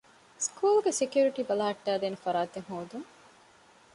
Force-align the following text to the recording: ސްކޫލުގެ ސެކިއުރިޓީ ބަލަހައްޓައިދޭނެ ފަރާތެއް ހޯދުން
ސްކޫލުގެ 0.45 0.91
ސެކިއުރިޓީ 0.99 1.41
ބަލަހައްޓައިދޭނެ 1.49 2.17
ފަރާތެއް 2.23 2.67
ހޯދުން 2.71 3.07